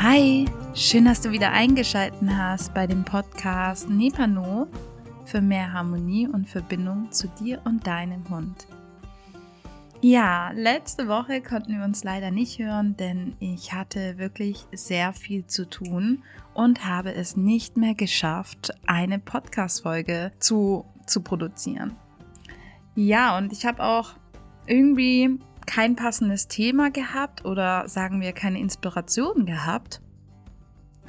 Hi, 0.00 0.44
schön, 0.74 1.06
dass 1.06 1.22
du 1.22 1.32
wieder 1.32 1.50
eingeschaltet 1.50 2.20
hast 2.30 2.72
bei 2.72 2.86
dem 2.86 3.04
Podcast 3.04 3.90
Nepano 3.90 4.68
für 5.24 5.40
mehr 5.40 5.72
Harmonie 5.72 6.28
und 6.28 6.48
Verbindung 6.48 7.10
zu 7.10 7.26
dir 7.26 7.60
und 7.64 7.84
deinem 7.84 8.22
Hund. 8.30 8.68
Ja, 10.00 10.52
letzte 10.52 11.08
Woche 11.08 11.42
konnten 11.42 11.76
wir 11.76 11.84
uns 11.84 12.04
leider 12.04 12.30
nicht 12.30 12.60
hören, 12.60 12.96
denn 12.96 13.34
ich 13.40 13.72
hatte 13.72 14.18
wirklich 14.18 14.66
sehr 14.70 15.12
viel 15.12 15.46
zu 15.46 15.68
tun 15.68 16.22
und 16.54 16.84
habe 16.86 17.12
es 17.12 17.36
nicht 17.36 17.76
mehr 17.76 17.94
geschafft, 17.96 18.70
eine 18.86 19.18
Podcast-Folge 19.18 20.30
zu, 20.38 20.84
zu 21.06 21.22
produzieren. 21.22 21.96
Ja, 22.94 23.36
und 23.36 23.52
ich 23.52 23.66
habe 23.66 23.82
auch 23.82 24.10
irgendwie 24.68 25.40
kein 25.68 25.96
passendes 25.96 26.48
Thema 26.48 26.90
gehabt 26.90 27.44
oder 27.44 27.86
sagen 27.88 28.22
wir 28.22 28.32
keine 28.32 28.58
Inspiration 28.58 29.44
gehabt, 29.44 30.00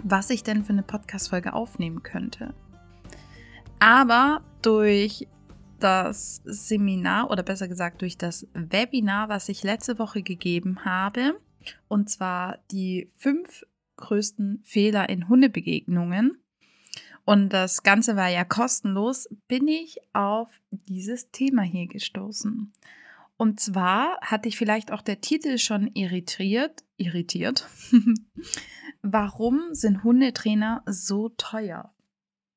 was 0.04 0.30
ich 0.30 0.44
denn 0.44 0.66
für 0.66 0.74
eine 0.74 0.84
Podcast-Folge 0.84 1.54
aufnehmen 1.54 2.04
könnte. 2.04 2.54
Aber 3.80 4.42
durch 4.62 5.30
das 5.80 6.42
Seminar 6.44 7.32
oder 7.32 7.42
besser 7.42 7.70
gesagt 7.70 8.02
durch 8.02 8.18
das 8.18 8.48
Webinar, 8.54 9.30
was 9.30 9.48
ich 9.48 9.64
letzte 9.64 9.98
Woche 9.98 10.24
gegeben 10.24 10.84
habe, 10.84 11.40
und 11.88 12.10
zwar 12.10 12.58
die 12.70 13.10
fünf 13.16 13.66
größten 13.96 14.62
Fehler 14.66 15.08
in 15.08 15.30
Hundebegegnungen. 15.30 16.38
Und 17.24 17.54
das 17.54 17.84
Ganze 17.84 18.18
war 18.18 18.28
ja 18.28 18.44
kostenlos, 18.44 19.30
bin 19.48 19.70
ich 19.70 20.00
auf 20.12 20.50
dieses 20.70 21.32
Thema 21.32 21.62
hier 21.62 21.88
gestoßen. 21.88 22.74
Und 23.40 23.62
zwar 23.62 24.20
hatte 24.20 24.50
ich 24.50 24.58
vielleicht 24.58 24.92
auch 24.92 25.02
der 25.02 25.22
Titel 25.22 25.60
schon 25.60 25.88
irritiert, 25.94 26.84
irritiert. 26.98 27.70
Warum 29.02 29.74
sind 29.74 30.04
Hundetrainer 30.04 30.84
so 30.86 31.30
teuer? 31.30 31.96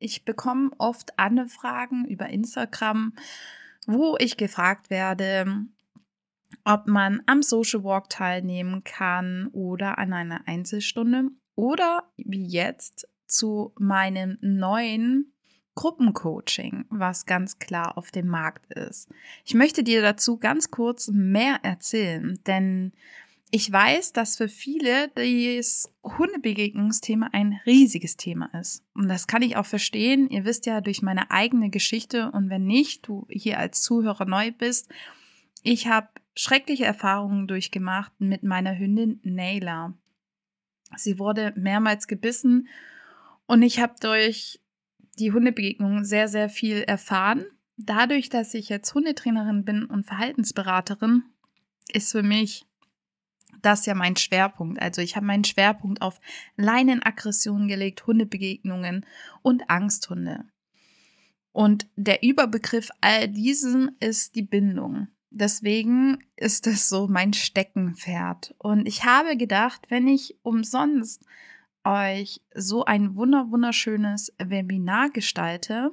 Ich 0.01 0.25
bekomme 0.25 0.73
oft 0.79 1.17
Anfragen 1.21 2.05
über 2.05 2.31
Instagram, 2.31 3.15
wo 3.87 4.17
ich 4.19 4.37
gefragt 4.37 4.91
werde, 4.91 5.67
ob 6.65 6.89
man 6.89 7.23
am 7.27 7.43
Social 7.43 7.85
Walk 7.85 8.11
teilnehmen 8.11 8.83
kann 8.83 9.47
oder 9.53 9.99
an 9.99 10.13
einer 10.13 10.49
Einzelstunde 10.49 11.29
oder 11.55 12.11
wie 12.17 12.45
jetzt 12.45 13.07
zu 13.29 13.73
meinem 13.79 14.37
neuen 14.41 15.32
Gruppencoaching, 15.75 16.85
was 16.91 17.27
ganz 17.27 17.59
klar 17.59 17.97
auf 17.97 18.11
dem 18.11 18.27
Markt 18.29 18.73
ist. 18.73 19.09
Ich 19.45 19.55
möchte 19.55 19.83
dir 19.83 20.03
dazu 20.03 20.39
ganz 20.39 20.71
kurz 20.71 21.09
mehr 21.09 21.61
erzählen, 21.63 22.39
denn 22.47 22.93
ich 23.55 23.71
weiß, 23.71 24.15
dass 24.15 24.39
für 24.39 24.49
viele 24.49 25.09
das 25.09 25.93
Hundebegegnungsthema 26.03 27.29
ein 27.33 27.61
riesiges 27.67 28.17
Thema 28.17 28.49
ist. 28.59 28.83
Und 28.95 29.09
das 29.09 29.27
kann 29.27 29.43
ich 29.43 29.57
auch 29.57 29.67
verstehen. 29.67 30.31
Ihr 30.31 30.47
wisst 30.47 30.65
ja 30.65 30.81
durch 30.81 31.03
meine 31.03 31.31
eigene 31.31 31.69
Geschichte 31.69 32.31
und 32.33 32.49
wenn 32.49 32.65
nicht, 32.65 33.07
du 33.07 33.27
hier 33.29 33.59
als 33.59 33.83
Zuhörer 33.83 34.25
neu 34.25 34.53
bist, 34.53 34.89
ich 35.63 35.87
habe 35.87 36.09
schreckliche 36.35 36.87
Erfahrungen 36.87 37.47
durchgemacht 37.47 38.13
mit 38.19 38.43
meiner 38.43 38.79
Hündin 38.79 39.21
Naila. 39.23 39.93
Sie 40.97 41.19
wurde 41.19 41.53
mehrmals 41.55 42.07
gebissen 42.07 42.69
und 43.45 43.61
ich 43.61 43.81
habe 43.81 43.97
durch 44.01 44.62
die 45.19 45.33
Hundebegegnung 45.33 46.05
sehr, 46.05 46.29
sehr 46.29 46.49
viel 46.49 46.83
erfahren. 46.83 47.45
Dadurch, 47.77 48.29
dass 48.29 48.55
ich 48.55 48.69
jetzt 48.69 48.95
Hundetrainerin 48.95 49.65
bin 49.65 49.85
und 49.85 50.05
Verhaltensberaterin, 50.07 51.25
ist 51.93 52.13
für 52.13 52.23
mich 52.23 52.65
das 53.61 53.87
ja 53.87 53.95
mein 53.95 54.17
Schwerpunkt. 54.17 54.81
Also 54.81 55.01
ich 55.03 55.17
habe 55.17 55.27
meinen 55.27 55.45
Schwerpunkt 55.45 56.03
auf 56.03 56.21
Leinenaggressionen 56.57 57.69
gelegt, 57.69 58.07
Hundebegegnungen 58.07 59.07
und 59.43 59.69
Angsthunde. 59.69 60.45
Und 61.53 61.87
der 61.97 62.23
Überbegriff 62.23 62.91
all 63.01 63.29
diesen 63.29 63.97
ist 64.01 64.35
die 64.37 64.43
Bindung. 64.43 65.09
Deswegen 65.31 66.19
ist 66.37 66.67
es 66.67 66.89
so 66.89 67.09
mein 67.09 67.33
Steckenpferd. 67.33 68.55
Und 68.59 68.87
ich 68.87 69.05
habe 69.05 69.37
gedacht, 69.37 69.87
wenn 69.89 70.09
ich 70.09 70.37
umsonst 70.43 71.25
euch 71.85 72.41
so 72.55 72.85
ein 72.85 73.17
wunder 73.17 73.51
wunderschönes 73.51 74.33
Webinar 74.39 75.11
gestalte, 75.11 75.91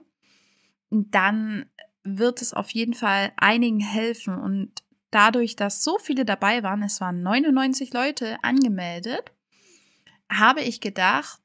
dann 0.90 1.66
wird 2.04 2.42
es 2.42 2.54
auf 2.54 2.70
jeden 2.72 2.94
Fall 2.94 3.32
einigen 3.38 3.80
helfen. 3.80 4.36
Und 4.36 4.84
dadurch, 5.12 5.56
dass 5.56 5.84
so 5.84 5.98
viele 5.98 6.26
dabei 6.26 6.64
waren, 6.64 6.84
es 6.84 7.02
waren 7.02 7.22
99 7.22 7.94
Leute 7.94 8.38
angemeldet, 8.44 9.32
habe 10.30 10.62
ich 10.62 10.82
gedacht, 10.82 11.42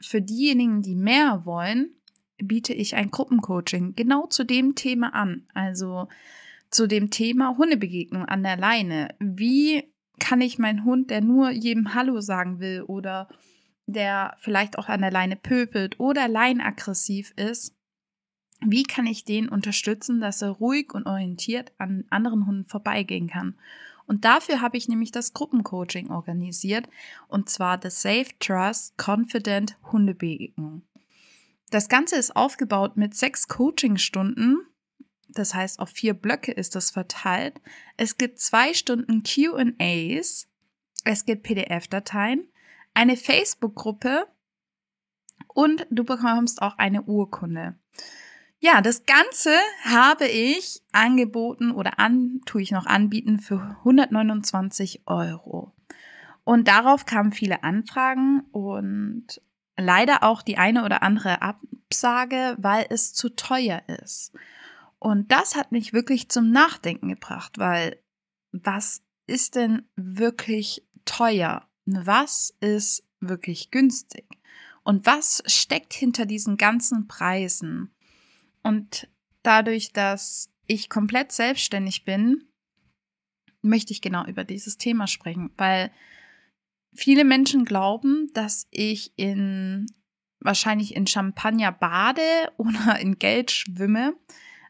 für 0.00 0.20
diejenigen, 0.20 0.82
die 0.82 0.94
mehr 0.94 1.42
wollen, 1.44 1.90
biete 2.38 2.74
ich 2.74 2.94
ein 2.96 3.10
Gruppencoaching 3.10 3.94
genau 3.94 4.26
zu 4.26 4.44
dem 4.44 4.74
Thema 4.74 5.14
an. 5.14 5.46
Also 5.54 6.08
zu 6.70 6.86
dem 6.86 7.10
Thema 7.10 7.56
Hundebegegnung 7.56 8.24
an 8.26 8.42
der 8.42 8.56
Leine. 8.56 9.14
Wie 9.18 9.84
kann 10.18 10.40
ich 10.40 10.58
meinen 10.58 10.84
Hund, 10.84 11.10
der 11.10 11.20
nur 11.20 11.50
jedem 11.50 11.94
Hallo 11.94 12.20
sagen 12.20 12.60
will 12.60 12.82
oder 12.82 13.28
der 13.86 14.36
vielleicht 14.40 14.78
auch 14.78 14.88
an 14.88 15.00
der 15.00 15.10
Leine 15.10 15.36
pöpelt 15.36 15.98
oder 16.00 16.28
leinaggressiv 16.28 17.32
ist, 17.36 17.74
wie 18.60 18.82
kann 18.82 19.06
ich 19.06 19.24
den 19.24 19.48
unterstützen, 19.48 20.20
dass 20.20 20.42
er 20.42 20.50
ruhig 20.50 20.92
und 20.94 21.06
orientiert 21.06 21.72
an 21.78 22.04
anderen 22.10 22.46
Hunden 22.46 22.64
vorbeigehen 22.64 23.28
kann? 23.28 23.56
Und 24.06 24.24
dafür 24.24 24.60
habe 24.60 24.76
ich 24.76 24.88
nämlich 24.88 25.10
das 25.10 25.34
Gruppencoaching 25.34 26.10
organisiert, 26.10 26.88
und 27.28 27.48
zwar 27.48 27.76
das 27.76 28.02
Safe 28.02 28.28
Trust 28.38 28.94
Confident 28.96 29.76
Hundebegegnung. 29.90 30.82
Das 31.70 31.88
Ganze 31.88 32.16
ist 32.16 32.36
aufgebaut 32.36 32.96
mit 32.96 33.14
sechs 33.14 33.48
Coachingstunden. 33.48 34.60
Das 35.28 35.54
heißt, 35.54 35.80
auf 35.80 35.90
vier 35.90 36.14
Blöcke 36.14 36.52
ist 36.52 36.76
das 36.76 36.92
verteilt. 36.92 37.60
Es 37.96 38.16
gibt 38.16 38.38
zwei 38.38 38.74
Stunden 38.74 39.24
QAs. 39.24 40.48
Es 41.04 41.24
gibt 41.24 41.42
PDF-Dateien 41.42 42.48
eine 42.96 43.16
Facebook-Gruppe 43.16 44.26
und 45.48 45.86
du 45.90 46.02
bekommst 46.02 46.62
auch 46.62 46.78
eine 46.78 47.02
Urkunde. 47.02 47.76
Ja, 48.58 48.80
das 48.80 49.04
Ganze 49.04 49.50
habe 49.84 50.26
ich 50.26 50.82
angeboten 50.92 51.72
oder 51.72 51.98
an, 51.98 52.40
tue 52.46 52.62
ich 52.62 52.70
noch 52.70 52.86
anbieten 52.86 53.38
für 53.38 53.76
129 53.80 55.02
Euro. 55.06 55.72
Und 56.42 56.68
darauf 56.68 57.04
kamen 57.04 57.32
viele 57.32 57.62
Anfragen 57.64 58.40
und 58.52 59.42
leider 59.76 60.22
auch 60.22 60.40
die 60.40 60.56
eine 60.56 60.82
oder 60.84 61.02
andere 61.02 61.42
Absage, 61.42 62.56
weil 62.58 62.86
es 62.88 63.12
zu 63.12 63.28
teuer 63.28 63.82
ist. 64.02 64.32
Und 64.98 65.30
das 65.30 65.54
hat 65.54 65.70
mich 65.70 65.92
wirklich 65.92 66.30
zum 66.30 66.50
Nachdenken 66.50 67.08
gebracht, 67.08 67.58
weil 67.58 68.00
was 68.52 69.02
ist 69.26 69.54
denn 69.54 69.86
wirklich 69.96 70.86
teuer? 71.04 71.68
Was 71.86 72.54
ist 72.60 73.04
wirklich 73.20 73.70
günstig 73.70 74.26
und 74.82 75.06
was 75.06 75.42
steckt 75.46 75.94
hinter 75.94 76.26
diesen 76.26 76.56
ganzen 76.56 77.08
Preisen. 77.08 77.90
Und 78.62 79.08
dadurch, 79.42 79.92
dass 79.92 80.50
ich 80.66 80.88
komplett 80.88 81.32
selbstständig 81.32 82.04
bin, 82.04 82.44
möchte 83.62 83.92
ich 83.92 84.00
genau 84.00 84.26
über 84.26 84.44
dieses 84.44 84.78
Thema 84.78 85.06
sprechen, 85.06 85.50
weil 85.56 85.90
viele 86.94 87.24
Menschen 87.24 87.64
glauben, 87.64 88.30
dass 88.32 88.66
ich 88.70 89.12
in 89.16 89.86
wahrscheinlich 90.40 90.94
in 90.94 91.06
Champagner 91.06 91.72
bade 91.72 92.22
oder 92.56 92.98
in 93.00 93.18
Geld 93.18 93.50
schwimme, 93.50 94.14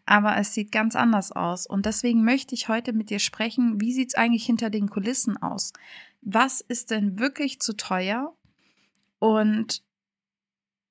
aber 0.06 0.36
es 0.36 0.54
sieht 0.54 0.72
ganz 0.72 0.96
anders 0.96 1.32
aus. 1.32 1.66
Und 1.66 1.84
deswegen 1.86 2.24
möchte 2.24 2.54
ich 2.54 2.68
heute 2.68 2.92
mit 2.92 3.10
dir 3.10 3.18
sprechen, 3.18 3.80
wie 3.80 3.92
sieht 3.92 4.10
es 4.10 4.14
eigentlich 4.14 4.46
hinter 4.46 4.70
den 4.70 4.88
Kulissen 4.88 5.36
aus? 5.36 5.72
Was 6.26 6.60
ist 6.60 6.90
denn 6.90 7.20
wirklich 7.20 7.60
zu 7.60 7.76
teuer 7.76 8.36
und 9.20 9.84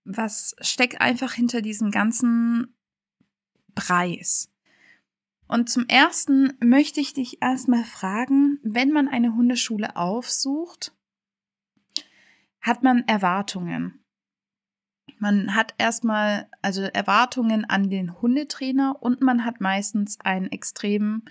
was 0.06 0.56
steckt 0.62 1.02
einfach 1.02 1.34
hinter 1.34 1.62
diesem 1.62 1.92
ganzen 1.92 2.74
Preis. 3.76 4.50
Und 5.48 5.70
zum 5.70 5.88
ersten 5.88 6.54
möchte 6.62 7.02
ich 7.02 7.14
dich 7.14 7.42
erstmal 7.42 7.84
fragen, 7.84 8.60
wenn 8.64 8.92
man 8.92 9.10
eine 9.10 9.36
Hundeschule 9.36 9.98
aufsucht, 9.98 10.96
hat 12.62 12.82
man 12.82 13.06
Erwartungen. 13.06 14.06
Man 15.20 15.54
hat 15.54 15.76
erstmal 15.78 16.50
also 16.62 16.82
Erwartungen 16.82 17.66
an 17.66 17.90
den 17.90 18.22
Hundetrainer 18.22 19.02
und 19.02 19.22
man 19.22 19.44
hat 19.44 19.60
meistens 19.60 20.18
einen 20.22 20.50
extremen 20.52 21.26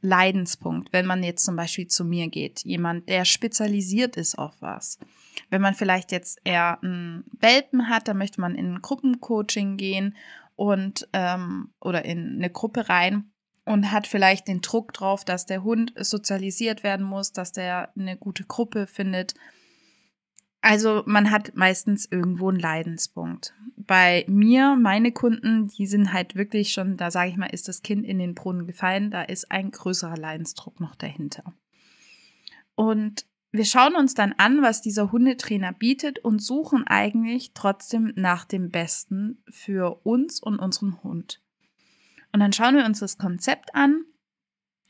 Leidenspunkt, 0.00 0.92
wenn 0.92 1.06
man 1.06 1.22
jetzt 1.22 1.44
zum 1.44 1.56
Beispiel 1.56 1.86
zu 1.86 2.04
mir 2.04 2.28
geht, 2.28 2.62
jemand, 2.64 3.08
der 3.08 3.24
spezialisiert 3.24 4.16
ist 4.16 4.38
auf 4.38 4.54
was. 4.60 4.98
Wenn 5.50 5.62
man 5.62 5.74
vielleicht 5.74 6.12
jetzt 6.12 6.38
eher 6.44 6.82
einen 6.82 7.24
Welpen 7.38 7.88
hat, 7.88 8.08
dann 8.08 8.18
möchte 8.18 8.40
man 8.40 8.54
in 8.54 8.74
ein 8.74 8.82
Gruppencoaching 8.82 9.76
gehen 9.76 10.16
und 10.54 11.08
ähm, 11.12 11.72
oder 11.80 12.04
in 12.04 12.36
eine 12.36 12.50
Gruppe 12.50 12.88
rein 12.88 13.30
und 13.64 13.90
hat 13.90 14.06
vielleicht 14.06 14.48
den 14.48 14.60
Druck 14.60 14.92
drauf, 14.92 15.24
dass 15.24 15.44
der 15.44 15.64
Hund 15.64 15.92
sozialisiert 15.98 16.82
werden 16.82 17.04
muss, 17.04 17.32
dass 17.32 17.52
der 17.52 17.90
eine 17.98 18.16
gute 18.16 18.44
Gruppe 18.44 18.86
findet. 18.86 19.34
Also 20.66 21.04
man 21.06 21.30
hat 21.30 21.54
meistens 21.54 22.06
irgendwo 22.10 22.48
einen 22.48 22.58
Leidenspunkt. 22.58 23.54
Bei 23.76 24.24
mir, 24.26 24.74
meine 24.74 25.12
Kunden, 25.12 25.68
die 25.68 25.86
sind 25.86 26.12
halt 26.12 26.34
wirklich 26.34 26.72
schon, 26.72 26.96
da 26.96 27.12
sage 27.12 27.30
ich 27.30 27.36
mal, 27.36 27.46
ist 27.46 27.68
das 27.68 27.82
Kind 27.82 28.04
in 28.04 28.18
den 28.18 28.34
Brunnen 28.34 28.66
gefallen, 28.66 29.12
da 29.12 29.22
ist 29.22 29.52
ein 29.52 29.70
größerer 29.70 30.16
Leidensdruck 30.16 30.80
noch 30.80 30.96
dahinter. 30.96 31.54
Und 32.74 33.26
wir 33.52 33.64
schauen 33.64 33.94
uns 33.94 34.14
dann 34.14 34.32
an, 34.38 34.60
was 34.60 34.82
dieser 34.82 35.12
Hundetrainer 35.12 35.72
bietet 35.72 36.18
und 36.18 36.42
suchen 36.42 36.84
eigentlich 36.84 37.52
trotzdem 37.54 38.12
nach 38.16 38.44
dem 38.44 38.70
Besten 38.70 39.40
für 39.48 40.00
uns 40.04 40.40
und 40.40 40.58
unseren 40.58 41.00
Hund. 41.04 41.40
Und 42.32 42.40
dann 42.40 42.52
schauen 42.52 42.74
wir 42.74 42.86
uns 42.86 42.98
das 42.98 43.18
Konzept 43.18 43.72
an 43.76 44.04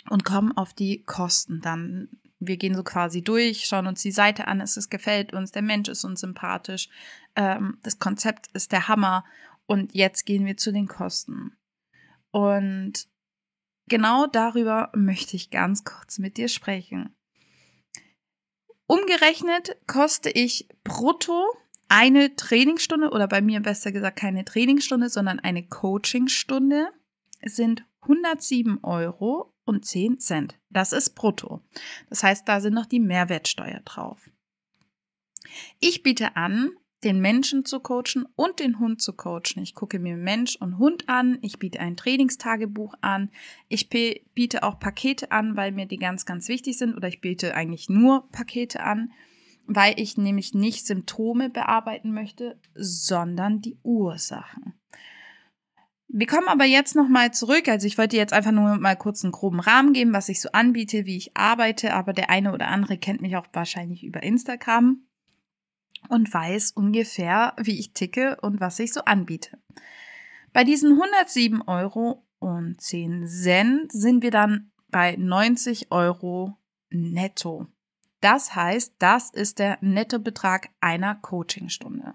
und 0.09 0.25
kommen 0.25 0.57
auf 0.57 0.73
die 0.73 1.03
Kosten 1.05 1.61
dann 1.61 2.09
wir 2.39 2.57
gehen 2.57 2.75
so 2.75 2.83
quasi 2.83 3.23
durch, 3.23 3.67
schauen 3.67 3.87
uns 3.87 4.03
die 4.03 4.13
Seite 4.13 4.47
an, 4.49 4.61
es 4.61 4.89
gefällt 4.91 5.33
uns, 5.33 5.53
der 5.53 5.63
Mensch 5.63 5.89
ist 5.89 6.05
uns 6.05 6.21
sympathisch, 6.21 6.89
ähm, 7.35 7.79
das 7.83 7.99
Konzept 7.99 8.49
ist 8.53 8.73
der 8.73 8.89
Hammer 8.89 9.25
und 9.67 9.95
jetzt 9.95 10.27
gehen 10.27 10.47
wir 10.47 10.57
zu 10.57 10.73
den 10.73 10.87
Kosten. 10.87 11.57
Und 12.31 13.09
genau 13.89 14.27
darüber 14.27 14.91
möchte 14.95 15.37
ich 15.37 15.51
ganz 15.51 15.85
kurz 15.85 16.19
mit 16.19 16.37
dir 16.37 16.49
sprechen. 16.49 17.15
Umgerechnet 18.87 19.77
koste 19.87 20.31
ich 20.31 20.69
brutto 20.85 21.45
eine 21.89 22.37
Trainingsstunde 22.37 23.11
oder 23.11 23.27
bei 23.27 23.41
mir 23.41 23.61
besser 23.61 23.93
gesagt 23.93 24.19
keine 24.19 24.45
Trainingsstunde, 24.45 25.09
sondern 25.09 25.41
eine 25.41 25.67
Coachingstunde 25.67 26.89
sind 27.43 27.85
107 28.03 28.85
Euro 28.85 29.56
und 29.67 29.85
10 29.85 30.19
Cent. 30.21 30.59
Das 30.71 30.93
ist 30.93 31.11
brutto. 31.11 31.61
Das 32.09 32.23
heißt, 32.23 32.49
da 32.49 32.61
sind 32.61 32.73
noch 32.73 32.87
die 32.87 33.01
Mehrwertsteuer 33.01 33.81
drauf. 33.85 34.31
Ich 35.79 36.03
biete 36.03 36.37
an, 36.37 36.73
den 37.05 37.21
Menschen 37.21 37.65
zu 37.65 37.81
coachen 37.81 38.27
und 38.37 38.59
den 38.59 38.79
Hund 38.79 39.03
zu 39.03 39.13
coachen. 39.13 39.63
Ich 39.63 39.75
gucke 39.75 39.99
mir 39.99 40.17
Mensch 40.17 40.57
und 40.57 40.79
Hund 40.79 41.09
an. 41.09 41.39
Ich 41.43 41.59
biete 41.59 41.79
ein 41.79 41.97
Trainingstagebuch 41.97 42.95
an. 43.01 43.31
Ich 43.69 43.89
biete 43.89 44.63
auch 44.63 44.81
Pakete 44.81 45.31
an, 45.31 45.57
weil 45.57 45.73
mir 45.73 45.87
die 45.87 45.99
ganz, 45.99 46.25
ganz 46.25 46.49
wichtig 46.49 46.79
sind. 46.79 46.97
Oder 46.97 47.09
ich 47.09 47.21
biete 47.21 47.55
eigentlich 47.55 47.89
nur 47.89 48.29
Pakete 48.31 48.83
an, 48.83 49.13
weil 49.67 50.01
ich 50.01 50.17
nämlich 50.17 50.55
nicht 50.55 50.87
Symptome 50.87 51.51
bearbeiten 51.51 52.13
möchte, 52.13 52.59
sondern 52.75 53.61
die 53.61 53.77
Ursachen. 53.83 54.75
Wir 56.09 56.27
kommen 56.27 56.49
aber 56.49 56.65
jetzt 56.65 56.95
nochmal 56.95 57.33
zurück. 57.33 57.69
Also 57.69 57.87
ich 57.87 57.99
wollte 57.99 58.17
jetzt 58.17 58.33
einfach 58.33 58.53
nur 58.53 58.77
mal 58.79 58.97
kurz 58.97 59.25
einen 59.25 59.33
groben 59.33 59.61
Rahmen 59.61 59.93
geben, 59.93 60.13
was 60.13 60.29
ich 60.29 60.41
so 60.41 60.51
anbiete, 60.53 61.05
wie 61.05 61.17
ich 61.17 61.37
arbeite. 61.37 61.95
Aber 61.95 62.13
der 62.13 62.31
eine 62.31 62.53
oder 62.53 62.69
andere 62.69 62.97
kennt 62.97 63.21
mich 63.21 63.37
auch 63.37 63.47
wahrscheinlich 63.53 64.05
über 64.05 64.23
Instagram 64.23 65.03
und 66.09 66.33
weiß 66.33 66.73
ungefähr, 66.73 67.55
wie 67.61 67.79
ich 67.79 67.93
ticke 67.93 68.37
und 68.41 68.61
was 68.61 68.79
ich 68.79 68.93
so 68.93 69.01
anbiete. 69.05 69.59
Bei 70.53 70.63
diesen 70.63 70.93
107 70.93 71.63
Euro 71.63 72.25
und 72.39 72.81
10 72.81 73.27
Cent 73.27 73.93
sind 73.93 74.23
wir 74.23 74.31
dann 74.31 74.71
bei 74.89 75.17
90 75.17 75.91
Euro 75.91 76.57
netto. 76.89 77.67
Das 78.21 78.55
heißt, 78.55 78.95
das 78.99 79.31
ist 79.31 79.59
der 79.59 79.79
Nettobetrag 79.81 80.71
einer 80.81 81.17
Coachingstunde 81.17 82.15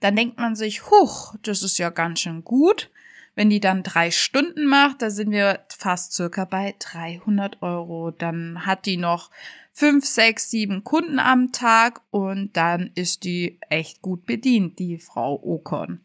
dann 0.00 0.16
denkt 0.16 0.38
man 0.38 0.56
sich, 0.56 0.90
huch, 0.90 1.34
das 1.42 1.62
ist 1.62 1.78
ja 1.78 1.90
ganz 1.90 2.20
schön 2.20 2.44
gut. 2.44 2.90
Wenn 3.34 3.50
die 3.50 3.60
dann 3.60 3.84
drei 3.84 4.10
Stunden 4.10 4.66
macht, 4.66 5.00
da 5.00 5.10
sind 5.10 5.30
wir 5.30 5.60
fast 5.68 6.12
circa 6.12 6.44
bei 6.44 6.74
300 6.78 7.62
Euro. 7.62 8.10
Dann 8.10 8.66
hat 8.66 8.84
die 8.84 8.96
noch 8.96 9.30
fünf, 9.72 10.04
sechs, 10.04 10.50
sieben 10.50 10.82
Kunden 10.82 11.20
am 11.20 11.52
Tag 11.52 12.00
und 12.10 12.56
dann 12.56 12.90
ist 12.96 13.22
die 13.22 13.60
echt 13.68 14.02
gut 14.02 14.26
bedient, 14.26 14.80
die 14.80 14.98
Frau 14.98 15.40
Okon. 15.40 16.00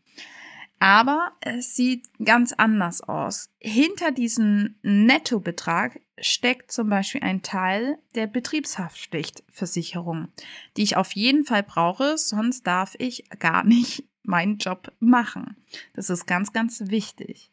Aber 0.77 1.31
es 1.39 1.75
sieht 1.75 2.05
ganz 2.23 2.53
anders 2.53 3.01
aus. 3.01 3.49
Hinter 3.59 4.11
diesem 4.11 4.75
Nettobetrag 4.83 5.99
steckt 6.23 6.71
zum 6.71 6.89
Beispiel 6.89 7.21
ein 7.21 7.41
Teil 7.41 7.97
der 8.15 8.27
Betriebshaftpflichtversicherung, 8.27 10.29
die 10.77 10.83
ich 10.83 10.97
auf 10.97 11.13
jeden 11.13 11.45
Fall 11.45 11.63
brauche, 11.63 12.17
sonst 12.17 12.65
darf 12.65 12.95
ich 12.97 13.29
gar 13.39 13.63
nicht 13.63 14.03
meinen 14.23 14.57
Job 14.57 14.91
machen. 14.99 15.57
Das 15.93 16.09
ist 16.09 16.25
ganz, 16.25 16.53
ganz 16.53 16.89
wichtig. 16.89 17.51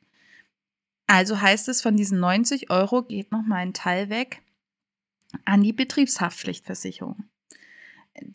Also 1.07 1.41
heißt 1.41 1.69
es, 1.69 1.83
von 1.83 1.97
diesen 1.97 2.21
90 2.21 2.71
Euro 2.71 3.03
geht 3.03 3.33
noch 3.33 3.43
mal 3.43 3.57
ein 3.57 3.75
Teil 3.75 4.11
weg 4.11 4.43
an 5.45 5.63
die 5.63 5.73
Betriebshaftpflichtversicherung. 5.73 7.25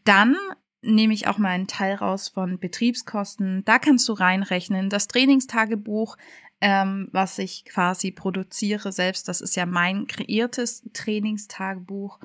Dann 0.03 0.35
nehme 0.81 1.13
ich 1.13 1.27
auch 1.27 1.37
mal 1.37 1.49
einen 1.49 1.67
Teil 1.67 1.95
raus 1.95 2.29
von 2.29 2.59
Betriebskosten. 2.59 3.63
Da 3.65 3.79
kannst 3.79 4.07
du 4.07 4.13
reinrechnen. 4.13 4.89
Das 4.89 5.07
Trainingstagebuch, 5.07 6.17
ähm, 6.65 7.09
was 7.12 7.38
ich 7.38 7.63
quasi 7.65 8.09
produziere 8.09 8.91
selbst, 8.91 9.27
das 9.27 9.39
ist 9.39 9.56
ja 9.56 9.67
mein 9.67 10.07
kreiertes 10.07 10.81
Trainingstagebuch. 10.94 12.19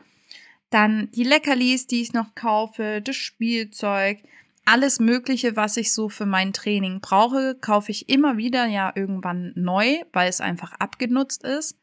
Dann 0.71 1.11
die 1.11 1.25
Leckerlis, 1.25 1.87
die 1.87 2.01
ich 2.01 2.15
noch 2.15 2.35
kaufe, 2.35 3.03
das 3.03 3.17
Spielzeug, 3.17 4.23
alles 4.65 4.99
Mögliche, 4.99 5.57
was 5.57 5.77
ich 5.77 5.93
so 5.93 6.09
für 6.09 6.25
mein 6.25 6.55
Training 6.55 7.03
brauche, 7.03 7.55
kaufe 7.55 7.91
ich 7.91 8.09
immer 8.09 8.39
wieder 8.39 8.65
ja 8.65 8.91
irgendwann 8.95 9.53
neu, 9.57 9.99
weil 10.15 10.31
es 10.31 10.41
einfach 10.41 10.73
abgenutzt 10.73 11.45
ist. 11.45 11.79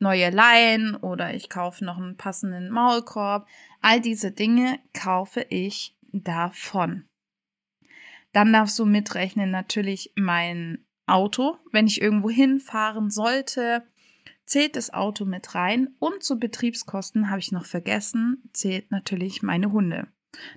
Neue 0.00 0.30
Leinen 0.30 0.96
oder 0.96 1.32
ich 1.34 1.48
kaufe 1.48 1.84
noch 1.84 1.98
einen 1.98 2.16
passenden 2.16 2.70
Maulkorb. 2.70 3.46
All 3.82 4.00
diese 4.00 4.32
Dinge 4.32 4.80
kaufe 4.94 5.46
ich 5.48 5.94
davon. 6.12 7.04
Dann 8.32 8.52
darfst 8.52 8.76
du 8.80 8.84
mitrechnen 8.84 9.52
natürlich 9.52 10.12
mein 10.16 10.84
Auto. 11.10 11.56
Wenn 11.72 11.86
ich 11.86 12.00
irgendwo 12.00 12.30
hinfahren 12.30 13.10
sollte, 13.10 13.82
zählt 14.46 14.76
das 14.76 14.92
Auto 14.92 15.24
mit 15.24 15.54
rein. 15.54 15.94
Und 15.98 16.22
zu 16.22 16.38
Betriebskosten 16.38 17.30
habe 17.30 17.40
ich 17.40 17.52
noch 17.52 17.66
vergessen, 17.66 18.42
zählt 18.52 18.90
natürlich 18.90 19.42
meine 19.42 19.72
Hunde. 19.72 20.08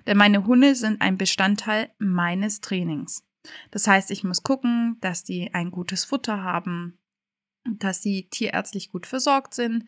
Denn 0.06 0.16
meine 0.16 0.46
Hunde 0.46 0.74
sind 0.74 1.00
ein 1.00 1.18
Bestandteil 1.18 1.90
meines 1.98 2.60
Trainings. 2.60 3.24
Das 3.70 3.86
heißt, 3.86 4.10
ich 4.10 4.24
muss 4.24 4.42
gucken, 4.42 4.96
dass 5.00 5.24
die 5.24 5.52
ein 5.52 5.70
gutes 5.70 6.04
Futter 6.04 6.42
haben, 6.42 6.98
dass 7.64 8.02
sie 8.02 8.28
tierärztlich 8.30 8.90
gut 8.90 9.06
versorgt 9.06 9.54
sind, 9.54 9.84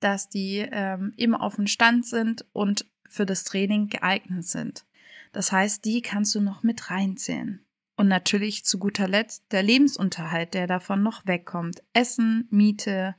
dass 0.00 0.28
die 0.28 0.58
ähm, 0.70 1.12
immer 1.16 1.42
auf 1.42 1.56
dem 1.56 1.66
Stand 1.66 2.06
sind 2.06 2.46
und 2.52 2.86
für 3.08 3.26
das 3.26 3.44
Training 3.44 3.88
geeignet 3.88 4.44
sind. 4.44 4.84
Das 5.32 5.52
heißt, 5.52 5.84
die 5.84 6.02
kannst 6.02 6.34
du 6.34 6.40
noch 6.40 6.62
mit 6.62 6.90
reinzählen. 6.90 7.64
Und 7.96 8.08
natürlich 8.08 8.64
zu 8.64 8.78
guter 8.78 9.06
Letzt 9.06 9.44
der 9.52 9.62
Lebensunterhalt, 9.62 10.54
der 10.54 10.66
davon 10.66 11.02
noch 11.02 11.26
wegkommt. 11.26 11.82
Essen, 11.92 12.48
Miete, 12.50 13.14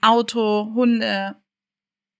Auto, 0.00 0.72
Hunde, 0.74 1.36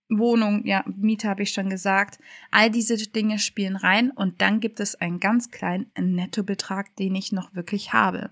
Wohnung, 0.09 0.65
ja, 0.65 0.85
Miete 0.85 1.27
habe 1.27 1.43
ich 1.43 1.51
schon 1.51 1.69
gesagt. 1.69 2.19
All 2.51 2.69
diese 2.69 2.95
Dinge 2.95 3.39
spielen 3.39 3.75
rein 3.75 4.11
und 4.11 4.41
dann 4.41 4.59
gibt 4.59 4.79
es 4.79 4.95
einen 4.95 5.19
ganz 5.19 5.49
kleinen 5.51 5.91
Nettobetrag, 5.97 6.95
den 6.95 7.15
ich 7.15 7.31
noch 7.31 7.55
wirklich 7.55 7.93
habe. 7.93 8.31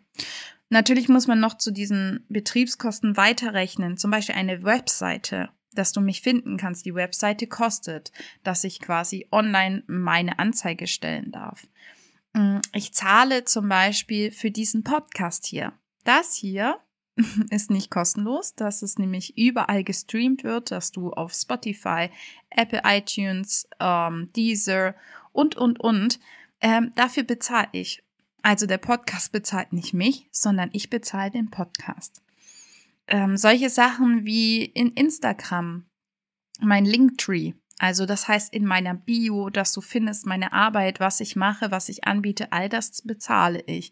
Natürlich 0.69 1.09
muss 1.09 1.27
man 1.27 1.39
noch 1.39 1.57
zu 1.57 1.71
diesen 1.71 2.25
Betriebskosten 2.29 3.17
weiterrechnen, 3.17 3.97
zum 3.97 4.11
Beispiel 4.11 4.35
eine 4.35 4.63
Webseite 4.63 5.49
dass 5.75 5.91
du 5.91 6.01
mich 6.01 6.21
finden 6.21 6.57
kannst. 6.57 6.85
Die 6.85 6.95
Webseite 6.95 7.47
kostet, 7.47 8.11
dass 8.43 8.63
ich 8.63 8.79
quasi 8.79 9.27
online 9.31 9.83
meine 9.87 10.39
Anzeige 10.39 10.87
stellen 10.87 11.31
darf. 11.31 11.67
Mm, 12.35 12.59
ich 12.73 12.93
zahle 12.93 13.45
zum 13.45 13.69
Beispiel 13.69 14.31
für 14.31 14.51
diesen 14.51 14.83
Podcast 14.83 15.45
hier. 15.45 15.73
Das 16.03 16.35
hier 16.35 16.79
ist 17.49 17.71
nicht 17.71 17.89
kostenlos, 17.89 18.53
dass 18.55 18.81
es 18.81 18.99
nämlich 18.99 19.37
überall 19.37 19.83
gestreamt 19.83 20.43
wird, 20.43 20.71
dass 20.71 20.91
du 20.91 21.11
auf 21.11 21.33
Spotify, 21.33 22.09
Apple 22.49 22.81
iTunes, 22.85 23.67
ähm, 23.79 24.29
Deezer 24.35 24.95
und, 25.31 25.55
und, 25.55 25.79
und. 25.79 26.19
Ähm, 26.61 26.91
dafür 26.95 27.23
bezahle 27.23 27.69
ich. 27.71 28.03
Also 28.41 28.67
der 28.67 28.77
Podcast 28.77 29.31
bezahlt 29.31 29.73
nicht 29.73 29.93
mich, 29.93 30.27
sondern 30.31 30.69
ich 30.73 30.89
bezahle 30.89 31.31
den 31.31 31.49
Podcast 31.49 32.21
ähm, 33.07 33.37
solche 33.37 33.69
Sachen 33.69 34.25
wie 34.25 34.65
in 34.65 34.91
Instagram, 34.91 35.85
mein 36.59 36.85
Linktree. 36.85 37.53
Also 37.77 38.05
das 38.05 38.27
heißt 38.27 38.53
in 38.53 38.65
meiner 38.65 38.93
Bio, 38.93 39.49
dass 39.49 39.73
du 39.73 39.81
findest 39.81 40.25
meine 40.25 40.53
Arbeit, 40.53 40.99
was 40.99 41.19
ich 41.19 41.35
mache, 41.35 41.71
was 41.71 41.89
ich 41.89 42.05
anbiete, 42.05 42.51
all 42.51 42.69
das 42.69 43.01
bezahle 43.01 43.61
ich. 43.67 43.91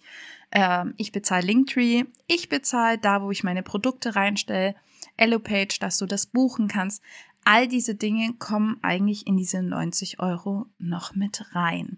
Ähm, 0.52 0.94
ich 0.98 1.12
bezahle 1.12 1.46
Linktree, 1.46 2.06
ich 2.28 2.48
bezahle 2.48 2.98
da, 2.98 3.22
wo 3.22 3.32
ich 3.32 3.44
meine 3.44 3.64
Produkte 3.64 4.16
reinstelle, 4.16 4.76
Allopage, 5.18 5.78
dass 5.80 5.98
du 5.98 6.06
das 6.06 6.28
buchen 6.28 6.68
kannst. 6.68 7.04
All 7.44 7.68
diese 7.68 7.96
Dinge 7.96 8.34
kommen 8.40 8.78
eigentlich 8.82 9.28
in 9.28 9.36
diese 9.36 9.62
90 9.62 10.22
Euro 10.22 10.68
noch 10.78 11.14
mit 11.14 11.54
rein. 11.54 11.98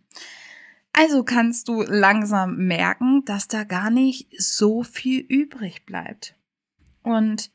Also 0.91 1.23
kannst 1.23 1.67
du 1.67 1.83
langsam 1.83 2.55
merken, 2.55 3.25
dass 3.25 3.47
da 3.47 3.63
gar 3.63 3.91
nicht 3.91 4.27
so 4.39 4.81
viel 4.81 5.19
übrig 5.19 5.85
bleibt. 5.85 6.35
Und 7.03 7.51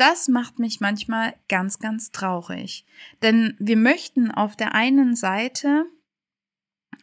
das 0.00 0.28
macht 0.28 0.58
mich 0.58 0.80
manchmal 0.80 1.34
ganz, 1.48 1.78
ganz 1.78 2.10
traurig. 2.10 2.86
Denn 3.22 3.54
wir 3.58 3.76
möchten 3.76 4.30
auf 4.30 4.56
der 4.56 4.74
einen 4.74 5.14
Seite 5.14 5.84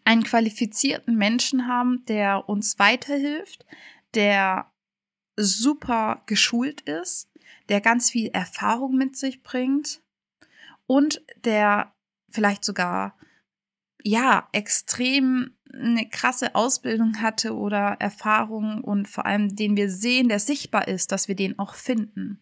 einen 0.03 0.23
qualifizierten 0.23 1.15
Menschen 1.15 1.67
haben, 1.67 2.03
der 2.07 2.49
uns 2.49 2.79
weiterhilft, 2.79 3.65
der 4.15 4.71
super 5.35 6.23
geschult 6.25 6.81
ist, 6.81 7.29
der 7.69 7.81
ganz 7.81 8.09
viel 8.09 8.29
Erfahrung 8.29 8.95
mit 8.95 9.15
sich 9.15 9.43
bringt 9.43 10.01
und 10.87 11.21
der 11.45 11.93
vielleicht 12.31 12.65
sogar 12.65 13.15
ja 14.01 14.49
extrem 14.53 15.55
eine 15.71 16.09
krasse 16.09 16.55
Ausbildung 16.55 17.21
hatte 17.21 17.55
oder 17.55 17.97
Erfahrung 17.99 18.83
und 18.83 19.07
vor 19.07 19.25
allem 19.25 19.55
den 19.55 19.77
wir 19.77 19.91
sehen, 19.91 20.29
der 20.29 20.39
sichtbar 20.39 20.87
ist, 20.87 21.11
dass 21.11 21.27
wir 21.27 21.35
den 21.35 21.59
auch 21.59 21.75
finden. 21.75 22.41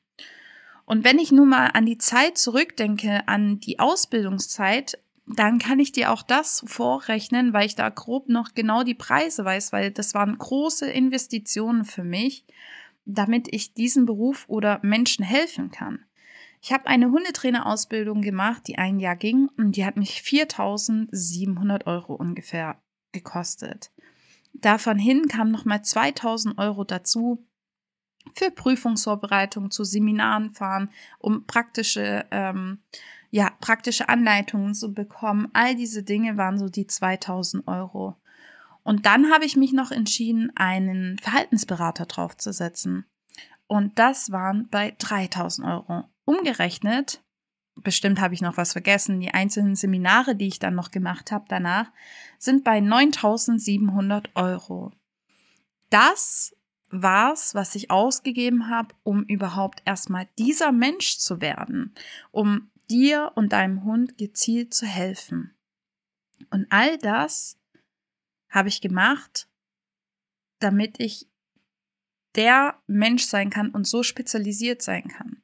Und 0.85 1.03
wenn 1.03 1.19
ich 1.19 1.31
nun 1.31 1.49
mal 1.49 1.67
an 1.67 1.85
die 1.85 1.97
Zeit 1.97 2.37
zurückdenke, 2.37 3.27
an 3.27 3.59
die 3.59 3.79
Ausbildungszeit, 3.79 4.99
dann 5.27 5.57
kann 5.57 5.79
ich 5.79 5.91
dir 5.91 6.11
auch 6.11 6.21
das 6.21 6.63
vorrechnen, 6.67 7.51
weil 7.53 7.65
ich 7.65 7.75
da 7.75 7.89
grob 7.89 8.29
noch 8.29 8.53
genau 8.53 8.83
die 8.83 8.93
Preise 8.93 9.43
weiß, 9.43 9.73
weil 9.73 9.91
das 9.91 10.13
waren 10.13 10.37
große 10.37 10.89
Investitionen 10.89 11.83
für 11.83 12.03
mich, 12.03 12.45
damit 13.05 13.47
ich 13.51 13.73
diesem 13.73 14.05
Beruf 14.05 14.45
oder 14.47 14.79
Menschen 14.83 15.25
helfen 15.25 15.71
kann. 15.71 16.05
Ich 16.61 16.71
habe 16.71 16.87
eine 16.87 17.11
Hundetrainerausbildung 17.11 18.21
gemacht, 18.21 18.63
die 18.67 18.77
ein 18.77 18.99
Jahr 18.99 19.15
ging 19.15 19.49
und 19.57 19.75
die 19.75 19.85
hat 19.85 19.97
mich 19.97 20.21
4.700 20.21 21.85
Euro 21.85 22.13
ungefähr 22.13 22.79
gekostet. 23.11 23.91
Davon 24.53 24.97
hin 24.97 25.27
kamen 25.27 25.51
nochmal 25.51 25.79
2.000 25.79 26.57
Euro 26.57 26.83
dazu 26.83 27.45
für 28.33 28.51
Prüfungsvorbereitung, 28.51 29.71
zu 29.71 29.83
Seminaren 29.83 30.51
fahren, 30.51 30.89
um 31.19 31.45
praktische 31.45 32.25
ähm, 32.31 32.79
ja, 33.35 33.49
praktische 33.59 34.07
Anleitungen 34.07 34.73
zu 34.73 34.93
bekommen. 34.93 35.49
All 35.51 35.75
diese 35.75 36.03
Dinge 36.03 36.37
waren 36.37 36.57
so 36.57 36.69
die 36.69 36.87
2000 36.87 37.67
Euro. 37.67 38.15
Und 38.83 39.05
dann 39.05 39.29
habe 39.29 39.43
ich 39.43 39.57
mich 39.57 39.73
noch 39.73 39.91
entschieden, 39.91 40.53
einen 40.55 41.17
Verhaltensberater 41.17 42.05
draufzusetzen. 42.05 43.05
Und 43.67 43.99
das 43.99 44.31
waren 44.31 44.69
bei 44.69 44.95
3000 44.99 45.67
Euro. 45.67 46.05
Umgerechnet, 46.23 47.23
bestimmt 47.75 48.21
habe 48.21 48.35
ich 48.35 48.41
noch 48.41 48.55
was 48.55 48.71
vergessen, 48.71 49.19
die 49.19 49.33
einzelnen 49.33 49.75
Seminare, 49.75 50.37
die 50.37 50.47
ich 50.47 50.59
dann 50.59 50.75
noch 50.75 50.91
gemacht 50.91 51.33
habe 51.33 51.43
danach, 51.49 51.91
sind 52.37 52.63
bei 52.63 52.79
9700 52.79 54.29
Euro. 54.35 54.93
Das 55.89 56.55
war's, 57.01 57.55
was 57.55 57.75
ich 57.75 57.91
ausgegeben 57.91 58.69
habe, 58.69 58.95
um 59.03 59.23
überhaupt 59.23 59.81
erstmal 59.85 60.27
dieser 60.37 60.71
Mensch 60.71 61.17
zu 61.17 61.41
werden, 61.41 61.93
um 62.31 62.69
dir 62.89 63.31
und 63.35 63.53
deinem 63.53 63.83
Hund 63.83 64.17
gezielt 64.17 64.73
zu 64.73 64.85
helfen. 64.85 65.55
Und 66.49 66.67
all 66.69 66.97
das 66.97 67.57
habe 68.49 68.69
ich 68.69 68.81
gemacht, 68.81 69.49
damit 70.59 70.99
ich 70.99 71.27
der 72.35 72.81
Mensch 72.87 73.23
sein 73.23 73.49
kann 73.49 73.69
und 73.71 73.87
so 73.87 74.03
spezialisiert 74.03 74.81
sein 74.81 75.07
kann. 75.07 75.41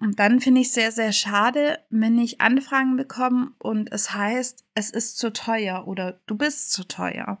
Und 0.00 0.20
dann 0.20 0.40
finde 0.40 0.60
ich 0.60 0.70
sehr, 0.72 0.92
sehr 0.92 1.12
schade, 1.12 1.84
wenn 1.90 2.18
ich 2.18 2.40
Anfragen 2.40 2.96
bekomme 2.96 3.52
und 3.58 3.92
es 3.92 4.14
heißt, 4.14 4.64
es 4.74 4.90
ist 4.90 5.18
zu 5.18 5.32
teuer 5.32 5.88
oder 5.88 6.20
du 6.26 6.36
bist 6.36 6.72
zu 6.72 6.86
teuer. 6.86 7.38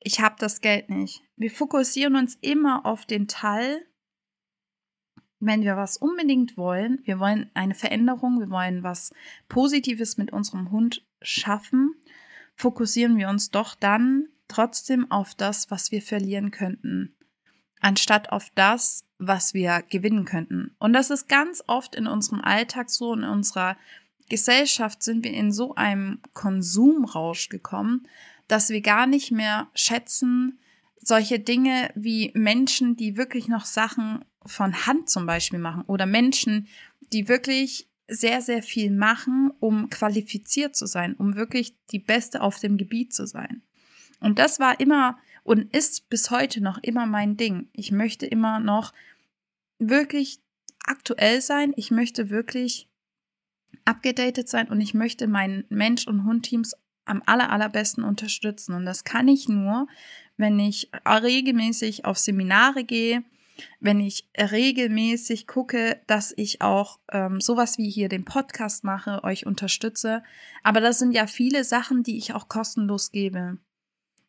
Ich 0.00 0.20
habe 0.20 0.36
das 0.38 0.60
Geld 0.60 0.90
nicht. 0.90 1.22
Wir 1.36 1.50
fokussieren 1.50 2.16
uns 2.16 2.36
immer 2.40 2.86
auf 2.86 3.06
den 3.06 3.28
Teil, 3.28 3.84
wenn 5.40 5.62
wir 5.62 5.76
was 5.76 5.96
unbedingt 5.96 6.56
wollen, 6.56 7.00
wir 7.04 7.20
wollen 7.20 7.50
eine 7.54 7.74
Veränderung, 7.74 8.40
wir 8.40 8.50
wollen 8.50 8.82
was 8.82 9.12
Positives 9.48 10.16
mit 10.16 10.32
unserem 10.32 10.70
Hund 10.70 11.04
schaffen, 11.22 11.94
fokussieren 12.54 13.16
wir 13.18 13.28
uns 13.28 13.50
doch 13.50 13.74
dann 13.74 14.28
trotzdem 14.48 15.10
auf 15.10 15.34
das, 15.34 15.70
was 15.70 15.92
wir 15.92 16.02
verlieren 16.02 16.50
könnten, 16.50 17.14
anstatt 17.80 18.32
auf 18.32 18.50
das, 18.54 19.04
was 19.18 19.54
wir 19.54 19.82
gewinnen 19.88 20.24
könnten. 20.24 20.74
Und 20.78 20.92
das 20.92 21.10
ist 21.10 21.28
ganz 21.28 21.62
oft 21.66 21.94
in 21.94 22.06
unserem 22.06 22.40
Alltag 22.40 22.90
so, 22.90 23.14
in 23.14 23.24
unserer 23.24 23.76
Gesellschaft 24.28 25.02
sind 25.02 25.24
wir 25.24 25.32
in 25.32 25.52
so 25.52 25.74
einem 25.74 26.20
Konsumrausch 26.34 27.48
gekommen, 27.48 28.06
dass 28.48 28.70
wir 28.70 28.80
gar 28.80 29.06
nicht 29.06 29.30
mehr 29.30 29.68
schätzen, 29.74 30.58
solche 31.00 31.38
Dinge 31.38 31.90
wie 31.94 32.32
Menschen, 32.34 32.96
die 32.96 33.16
wirklich 33.16 33.48
noch 33.48 33.64
Sachen 33.64 34.24
von 34.44 34.86
Hand 34.86 35.08
zum 35.08 35.26
Beispiel 35.26 35.58
machen 35.58 35.84
oder 35.86 36.06
Menschen, 36.06 36.66
die 37.12 37.28
wirklich 37.28 37.88
sehr, 38.08 38.40
sehr 38.40 38.62
viel 38.62 38.90
machen, 38.90 39.52
um 39.60 39.90
qualifiziert 39.90 40.74
zu 40.74 40.86
sein, 40.86 41.14
um 41.14 41.36
wirklich 41.36 41.76
die 41.90 41.98
Beste 41.98 42.40
auf 42.40 42.58
dem 42.58 42.78
Gebiet 42.78 43.12
zu 43.12 43.26
sein. 43.26 43.62
Und 44.20 44.38
das 44.38 44.58
war 44.58 44.80
immer 44.80 45.18
und 45.44 45.74
ist 45.74 46.08
bis 46.08 46.30
heute 46.30 46.62
noch 46.62 46.78
immer 46.78 47.06
mein 47.06 47.36
Ding. 47.36 47.68
Ich 47.72 47.92
möchte 47.92 48.26
immer 48.26 48.60
noch 48.60 48.92
wirklich 49.78 50.40
aktuell 50.84 51.40
sein. 51.40 51.72
Ich 51.76 51.90
möchte 51.90 52.30
wirklich 52.30 52.88
abgedatet 53.84 54.48
sein 54.48 54.68
und 54.68 54.80
ich 54.80 54.94
möchte 54.94 55.26
meinen 55.26 55.64
Mensch- 55.68 56.06
und 56.06 56.24
Hundteams 56.24 56.74
am 57.08 57.22
aller, 57.26 57.50
allerbesten 57.50 58.04
unterstützen. 58.04 58.74
Und 58.74 58.84
das 58.84 59.04
kann 59.04 59.28
ich 59.28 59.48
nur, 59.48 59.86
wenn 60.36 60.58
ich 60.58 60.90
regelmäßig 61.06 62.04
auf 62.04 62.18
Seminare 62.18 62.84
gehe, 62.84 63.24
wenn 63.80 64.00
ich 64.00 64.28
regelmäßig 64.38 65.46
gucke, 65.46 66.00
dass 66.06 66.32
ich 66.36 66.62
auch 66.62 67.00
ähm, 67.10 67.40
sowas 67.40 67.78
wie 67.78 67.90
hier 67.90 68.08
den 68.08 68.24
Podcast 68.24 68.84
mache, 68.84 69.24
euch 69.24 69.46
unterstütze. 69.46 70.22
Aber 70.62 70.80
das 70.80 70.98
sind 70.98 71.12
ja 71.12 71.26
viele 71.26 71.64
Sachen, 71.64 72.02
die 72.02 72.18
ich 72.18 72.34
auch 72.34 72.48
kostenlos 72.48 73.10
gebe. 73.10 73.58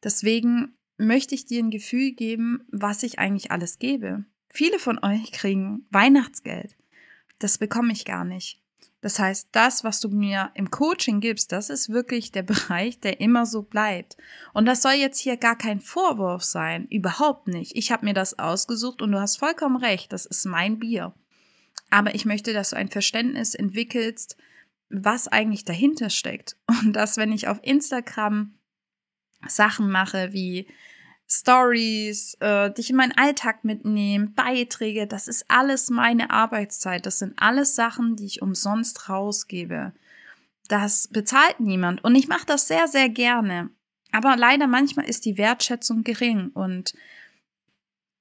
Deswegen 0.04 0.74
möchte 0.98 1.36
ich 1.36 1.46
dir 1.46 1.64
ein 1.64 1.72
Gefühl 1.72 2.12
geben, 2.12 2.66
was 2.72 3.04
ich 3.04 3.20
eigentlich 3.20 3.52
alles 3.52 3.80
gebe. 3.80 4.26
Viele 4.50 4.80
von 4.80 5.00
euch 5.04 5.32
kriegen 5.32 5.86
Weihnachtsgeld. 5.92 6.76
Das 7.38 7.58
bekomme 7.58 7.94
ich 7.94 8.06
gar 8.06 8.26
nicht. 8.26 8.62
Das 9.02 9.18
heißt, 9.18 9.50
das, 9.54 9.84
was 9.84 10.02
du 10.02 10.10
mir 10.10 10.52
im 10.56 10.72
Coaching 10.72 11.22
gibst, 11.22 11.52
das 11.52 11.70
ist 11.70 11.90
wirklich 11.90 12.32
der 12.32 12.44
Bereich, 12.44 13.00
der 13.00 13.22
immer 13.22 13.46
so 13.46 13.62
bleibt. 13.62 14.18
Und 14.54 14.66
das 14.66 14.82
soll 14.82 14.94
jetzt 14.94 15.20
hier 15.20 15.38
gar 15.38 15.58
kein 15.58 15.80
Vorwurf 15.80 16.44
sein, 16.44 16.88
überhaupt 16.88 17.48
nicht. 17.48 17.76
Ich 17.76 17.92
habe 17.92 18.06
mir 18.06 18.14
das 18.14 18.38
ausgesucht 18.40 19.02
und 19.02 19.12
du 19.12 19.20
hast 19.20 19.38
vollkommen 19.38 19.78
recht, 19.78 20.12
das 20.12 20.26
ist 20.26 20.46
mein 20.46 20.80
Bier. 20.80 21.14
Aber 21.90 22.14
ich 22.14 22.26
möchte, 22.26 22.54
dass 22.54 22.72
du 22.72 22.76
ein 22.76 22.90
Verständnis 22.90 23.56
entwickelst, 23.56 24.38
was 24.90 25.28
eigentlich 25.28 25.66
dahinter 25.66 26.10
steckt. 26.10 26.56
Und 26.84 26.94
dass, 26.94 27.18
wenn 27.18 27.32
ich 27.32 27.48
auf 27.48 27.60
Instagram 27.64 28.54
Sachen 29.48 29.90
mache 29.90 30.34
wie 30.34 30.68
Stories, 31.32 32.36
äh, 32.40 32.72
dich 32.72 32.90
in 32.90 32.96
meinen 32.96 33.18
Alltag 33.18 33.64
mitnehmen, 33.64 34.34
Beiträge, 34.34 35.06
das 35.06 35.28
ist 35.28 35.46
alles 35.48 35.90
meine 35.92 36.32
Arbeitszeit. 36.32 37.06
Das 37.06 37.20
sind 37.20 37.36
alles 37.38 37.76
Sachen, 37.76 38.16
die 38.16 38.26
ich 38.26 38.42
umsonst 38.42 39.10
rausgebe. 39.10 39.94
Das 40.68 41.08
bezahlt 41.08 41.60
niemand 41.60 42.04
und 42.04 42.16
ich 42.16 42.28
mache 42.28 42.46
das 42.48 42.68
sehr, 42.68 42.88
sehr 42.88 43.10
gerne. 43.10 43.70
Aber 44.12 44.36
leider 44.38 44.66
manchmal 44.66 45.06
ist 45.08 45.26
die 45.26 45.38
Wertschätzung 45.38 46.04
gering 46.04 46.50
und 46.50 46.96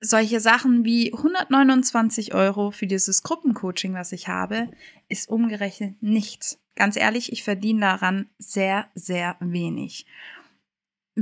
solche 0.01 0.39
Sachen 0.39 0.85
wie 0.85 1.13
129 1.13 2.35
Euro 2.35 2.71
für 2.71 2.87
dieses 2.87 3.23
Gruppencoaching, 3.23 3.95
was 3.95 4.13
ich 4.13 4.29
habe, 4.29 4.71
ist 5.09 5.31
umgerechnet 5.31 6.03
nichts. 6.03 6.61
Ganz 6.77 6.97
ehrlich, 6.97 7.33
ich 7.33 7.43
verdiene 7.43 7.81
daran 7.81 8.29
sehr, 8.39 8.87
sehr 8.95 9.37
wenig 9.41 10.07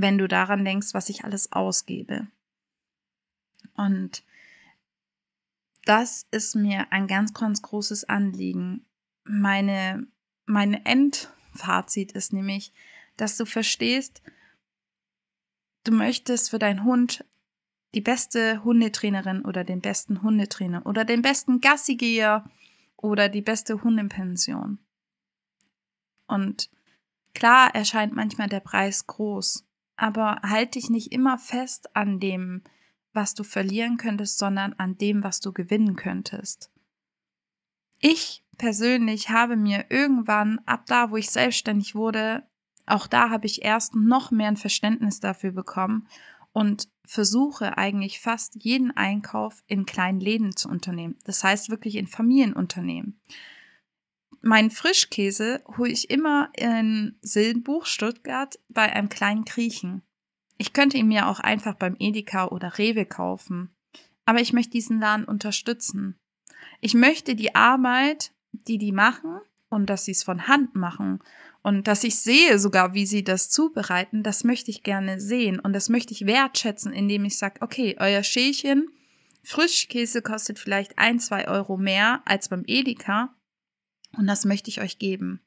wenn 0.00 0.18
du 0.18 0.28
daran 0.28 0.64
denkst, 0.64 0.92
was 0.92 1.08
ich 1.08 1.24
alles 1.24 1.52
ausgebe. 1.52 2.26
Und 3.74 4.22
das 5.84 6.26
ist 6.30 6.54
mir 6.54 6.92
ein 6.92 7.06
ganz, 7.06 7.32
ganz 7.32 7.62
großes 7.62 8.04
Anliegen. 8.04 8.84
Meine, 9.24 10.06
meine 10.44 10.84
Endfazit 10.84 12.12
ist 12.12 12.34
nämlich, 12.34 12.74
dass 13.16 13.38
du 13.38 13.46
verstehst, 13.46 14.22
du 15.84 15.92
möchtest 15.92 16.50
für 16.50 16.58
deinen 16.58 16.84
Hund 16.84 17.24
die 17.94 18.02
beste 18.02 18.62
Hundetrainerin 18.64 19.46
oder 19.46 19.64
den 19.64 19.80
besten 19.80 20.22
Hundetrainer 20.22 20.84
oder 20.84 21.06
den 21.06 21.22
besten 21.22 21.62
Gassigeher 21.62 22.44
oder 22.96 23.30
die 23.30 23.40
beste 23.40 23.82
Hundepension. 23.82 24.78
Und 26.26 26.68
klar 27.32 27.74
erscheint 27.74 28.12
manchmal 28.12 28.48
der 28.48 28.60
Preis 28.60 29.06
groß, 29.06 29.65
aber 29.96 30.40
halt 30.42 30.74
dich 30.74 30.90
nicht 30.90 31.12
immer 31.12 31.38
fest 31.38 31.94
an 31.96 32.20
dem, 32.20 32.62
was 33.12 33.34
du 33.34 33.44
verlieren 33.44 33.96
könntest, 33.96 34.38
sondern 34.38 34.74
an 34.74 34.98
dem, 34.98 35.24
was 35.24 35.40
du 35.40 35.52
gewinnen 35.52 35.96
könntest. 35.96 36.70
Ich 38.00 38.44
persönlich 38.58 39.30
habe 39.30 39.56
mir 39.56 39.86
irgendwann, 39.88 40.60
ab 40.66 40.84
da, 40.86 41.10
wo 41.10 41.16
ich 41.16 41.30
selbstständig 41.30 41.94
wurde, 41.94 42.46
auch 42.86 43.06
da 43.06 43.30
habe 43.30 43.46
ich 43.46 43.62
erst 43.62 43.94
noch 43.94 44.30
mehr 44.30 44.48
ein 44.48 44.56
Verständnis 44.56 45.18
dafür 45.18 45.50
bekommen 45.50 46.06
und 46.52 46.88
versuche 47.04 47.76
eigentlich 47.76 48.20
fast 48.20 48.54
jeden 48.62 48.96
Einkauf 48.96 49.62
in 49.66 49.86
kleinen 49.86 50.20
Läden 50.20 50.56
zu 50.56 50.68
unternehmen. 50.68 51.18
Das 51.24 51.42
heißt 51.42 51.68
wirklich 51.68 51.96
in 51.96 52.06
Familienunternehmen. 52.06 53.20
Meinen 54.42 54.70
Frischkäse 54.70 55.62
hole 55.76 55.90
ich 55.90 56.10
immer 56.10 56.50
in 56.56 57.18
Silbenbuch, 57.20 57.86
Stuttgart, 57.86 58.58
bei 58.68 58.92
einem 58.92 59.08
kleinen 59.08 59.44
Griechen. 59.44 60.02
Ich 60.58 60.72
könnte 60.72 60.96
ihn 60.96 61.08
mir 61.08 61.28
auch 61.28 61.40
einfach 61.40 61.74
beim 61.74 61.96
Edeka 61.98 62.46
oder 62.48 62.78
Rewe 62.78 63.04
kaufen. 63.04 63.74
Aber 64.24 64.40
ich 64.40 64.52
möchte 64.52 64.72
diesen 64.72 65.00
Laden 65.00 65.24
unterstützen. 65.24 66.18
Ich 66.80 66.94
möchte 66.94 67.34
die 67.34 67.54
Arbeit, 67.54 68.32
die 68.52 68.78
die 68.78 68.92
machen 68.92 69.40
und 69.68 69.90
dass 69.90 70.04
sie 70.04 70.12
es 70.12 70.24
von 70.24 70.48
Hand 70.48 70.74
machen 70.74 71.20
und 71.62 71.88
dass 71.88 72.04
ich 72.04 72.16
sehe 72.16 72.58
sogar, 72.58 72.94
wie 72.94 73.06
sie 73.06 73.24
das 73.24 73.50
zubereiten, 73.50 74.22
das 74.22 74.44
möchte 74.44 74.70
ich 74.70 74.82
gerne 74.82 75.20
sehen 75.20 75.58
und 75.58 75.72
das 75.72 75.88
möchte 75.88 76.14
ich 76.14 76.26
wertschätzen, 76.26 76.92
indem 76.92 77.24
ich 77.24 77.38
sage, 77.38 77.60
okay, 77.60 77.96
euer 77.98 78.22
Schälchen 78.22 78.88
Frischkäse 79.46 80.22
kostet 80.22 80.58
vielleicht 80.58 80.98
ein, 80.98 81.20
zwei 81.20 81.46
Euro 81.46 81.76
mehr 81.76 82.20
als 82.24 82.48
beim 82.48 82.64
Edeka 82.66 83.35
und 84.16 84.26
das 84.26 84.44
möchte 84.44 84.70
ich 84.70 84.80
euch 84.80 84.98
geben. 84.98 85.40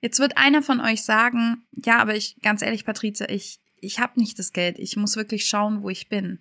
Jetzt 0.00 0.18
wird 0.18 0.36
einer 0.36 0.62
von 0.62 0.80
euch 0.80 1.04
sagen, 1.04 1.62
ja, 1.84 1.98
aber 1.98 2.16
ich, 2.16 2.36
ganz 2.42 2.62
ehrlich, 2.62 2.84
Patrizia, 2.84 3.28
ich, 3.28 3.60
ich 3.80 4.00
habe 4.00 4.18
nicht 4.18 4.38
das 4.38 4.52
Geld. 4.52 4.78
Ich 4.78 4.96
muss 4.96 5.16
wirklich 5.16 5.46
schauen, 5.46 5.82
wo 5.82 5.90
ich 5.90 6.08
bin. 6.08 6.40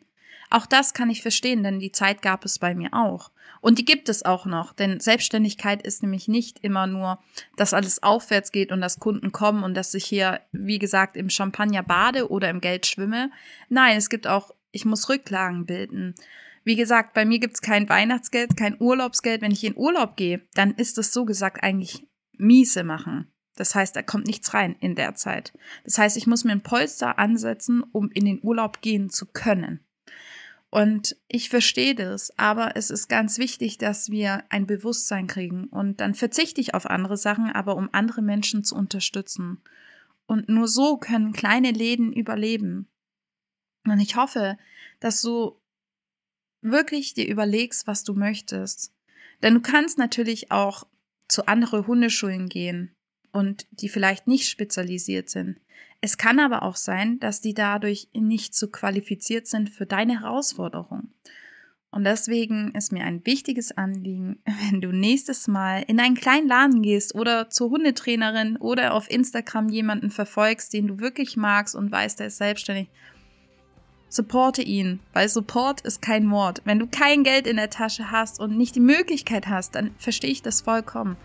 Auch 0.49 0.65
das 0.65 0.93
kann 0.93 1.09
ich 1.09 1.21
verstehen, 1.21 1.63
denn 1.63 1.79
die 1.79 1.93
Zeit 1.93 2.21
gab 2.21 2.43
es 2.43 2.59
bei 2.59 2.75
mir 2.75 2.89
auch. 2.93 3.31
Und 3.61 3.79
die 3.79 3.85
gibt 3.85 4.09
es 4.09 4.23
auch 4.23 4.45
noch, 4.45 4.73
denn 4.73 4.99
Selbstständigkeit 4.99 5.81
ist 5.81 6.01
nämlich 6.01 6.27
nicht 6.27 6.59
immer 6.59 6.87
nur, 6.87 7.19
dass 7.55 7.73
alles 7.73 8.03
aufwärts 8.03 8.51
geht 8.51 8.71
und 8.71 8.81
dass 8.81 8.99
Kunden 8.99 9.31
kommen 9.31 9.63
und 9.63 9.75
dass 9.75 9.93
ich 9.93 10.03
hier, 10.03 10.41
wie 10.51 10.79
gesagt, 10.79 11.15
im 11.15 11.29
Champagner 11.29 11.83
bade 11.83 12.29
oder 12.29 12.49
im 12.49 12.59
Geld 12.59 12.85
schwimme. 12.85 13.31
Nein, 13.69 13.95
es 13.95 14.09
gibt 14.09 14.27
auch, 14.27 14.51
ich 14.71 14.83
muss 14.83 15.07
Rücklagen 15.07 15.65
bilden. 15.65 16.15
Wie 16.63 16.75
gesagt, 16.75 17.13
bei 17.13 17.25
mir 17.25 17.39
gibt's 17.39 17.61
kein 17.61 17.89
Weihnachtsgeld, 17.89 18.55
kein 18.55 18.79
Urlaubsgeld. 18.79 19.41
Wenn 19.41 19.51
ich 19.51 19.63
in 19.63 19.77
Urlaub 19.77 20.15
gehe, 20.15 20.41
dann 20.53 20.71
ist 20.75 20.97
es 20.97 21.11
so 21.11 21.25
gesagt 21.25 21.63
eigentlich 21.63 22.07
miese 22.37 22.83
machen. 22.83 23.31
Das 23.55 23.75
heißt, 23.75 23.95
da 23.95 24.01
kommt 24.01 24.27
nichts 24.27 24.53
rein 24.53 24.75
in 24.79 24.95
der 24.95 25.15
Zeit. 25.15 25.53
Das 25.83 25.97
heißt, 25.97 26.17
ich 26.17 26.27
muss 26.27 26.43
mir 26.43 26.51
ein 26.51 26.63
Polster 26.63 27.19
ansetzen, 27.19 27.83
um 27.91 28.09
in 28.11 28.25
den 28.25 28.39
Urlaub 28.43 28.81
gehen 28.81 29.09
zu 29.09 29.25
können. 29.25 29.85
Und 30.69 31.17
ich 31.27 31.49
verstehe 31.49 31.95
das, 31.95 32.31
aber 32.39 32.77
es 32.77 32.89
ist 32.89 33.09
ganz 33.09 33.37
wichtig, 33.39 33.77
dass 33.77 34.09
wir 34.09 34.45
ein 34.49 34.65
Bewusstsein 34.65 35.27
kriegen. 35.27 35.65
Und 35.65 35.99
dann 35.99 36.15
verzichte 36.15 36.61
ich 36.61 36.73
auf 36.73 36.85
andere 36.85 37.17
Sachen, 37.17 37.51
aber 37.51 37.75
um 37.75 37.89
andere 37.91 38.21
Menschen 38.21 38.63
zu 38.63 38.75
unterstützen. 38.75 39.61
Und 40.27 40.47
nur 40.47 40.69
so 40.69 40.95
können 40.95 41.33
kleine 41.33 41.71
Läden 41.71 42.13
überleben. 42.13 42.87
Und 43.85 43.99
ich 43.99 44.15
hoffe, 44.15 44.57
dass 45.01 45.21
du 45.21 45.60
wirklich 46.61 47.13
dir 47.13 47.27
überlegst, 47.27 47.87
was 47.87 48.03
du 48.03 48.13
möchtest. 48.13 48.93
Denn 49.41 49.55
du 49.55 49.61
kannst 49.61 49.97
natürlich 49.97 50.51
auch 50.51 50.85
zu 51.27 51.47
anderen 51.47 51.87
Hundeschulen 51.87 52.49
gehen 52.49 52.95
und 53.31 53.65
die 53.71 53.89
vielleicht 53.89 54.27
nicht 54.27 54.49
spezialisiert 54.49 55.29
sind. 55.29 55.59
Es 56.01 56.17
kann 56.17 56.39
aber 56.39 56.63
auch 56.63 56.75
sein, 56.75 57.19
dass 57.19 57.41
die 57.41 57.53
dadurch 57.53 58.09
nicht 58.13 58.55
so 58.55 58.67
qualifiziert 58.67 59.47
sind 59.47 59.69
für 59.69 59.85
deine 59.85 60.21
Herausforderung. 60.21 61.11
Und 61.91 62.05
deswegen 62.05 62.71
ist 62.73 62.93
mir 62.93 63.03
ein 63.03 63.25
wichtiges 63.25 63.71
Anliegen, 63.77 64.39
wenn 64.69 64.81
du 64.81 64.91
nächstes 64.91 65.47
Mal 65.47 65.83
in 65.87 65.99
einen 65.99 66.15
kleinen 66.15 66.47
Laden 66.47 66.81
gehst 66.81 67.13
oder 67.13 67.49
zur 67.49 67.69
Hundetrainerin 67.69 68.57
oder 68.57 68.93
auf 68.93 69.11
Instagram 69.11 69.69
jemanden 69.69 70.09
verfolgst, 70.09 70.73
den 70.73 70.87
du 70.87 70.99
wirklich 70.99 71.37
magst 71.37 71.75
und 71.75 71.91
weißt, 71.91 72.19
der 72.19 72.27
ist 72.27 72.37
selbstständig, 72.37 72.89
supporte 74.11 74.61
ihn, 74.61 74.99
weil 75.13 75.29
Support 75.29 75.81
ist 75.81 76.01
kein 76.01 76.25
Mord. 76.25 76.61
Wenn 76.65 76.79
du 76.79 76.85
kein 76.85 77.23
Geld 77.23 77.47
in 77.47 77.55
der 77.55 77.69
Tasche 77.69 78.11
hast 78.11 78.41
und 78.41 78.57
nicht 78.57 78.75
die 78.75 78.81
Möglichkeit 78.81 79.47
hast, 79.47 79.73
dann 79.73 79.91
verstehe 79.97 80.31
ich 80.31 80.41
das 80.41 80.61
vollkommen. 80.61 81.15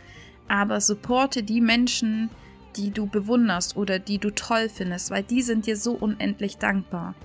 Aber 0.47 0.81
supporte 0.81 1.43
die 1.43 1.61
Menschen, 1.61 2.31
die 2.76 2.93
du 2.93 3.07
bewunderst 3.07 3.76
oder 3.76 3.99
die 3.99 4.19
du 4.19 4.31
toll 4.31 4.69
findest, 4.69 5.11
weil 5.11 5.25
die 5.25 5.43
sind 5.43 5.66
dir 5.66 5.76
so 5.76 5.95
unendlich 5.95 6.58
dankbar. 6.58 7.17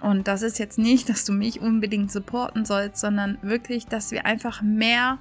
Und 0.00 0.28
das 0.28 0.42
ist 0.42 0.60
jetzt 0.60 0.78
nicht, 0.78 1.08
dass 1.08 1.24
du 1.24 1.32
mich 1.32 1.60
unbedingt 1.60 2.12
supporten 2.12 2.64
sollst, 2.64 2.98
sondern 2.98 3.38
wirklich, 3.42 3.86
dass 3.86 4.12
wir 4.12 4.26
einfach 4.26 4.62
mehr, 4.62 5.18